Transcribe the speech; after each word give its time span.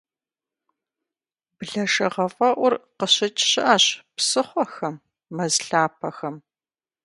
Блэшэгъэфӏэӏур 1.57 2.73
къыщыкӏ 2.97 3.43
щыӏэщ 3.49 3.85
псыхъуэхэм, 4.15 4.95
мэз 5.35 5.55
лъапэхэм. 5.67 6.35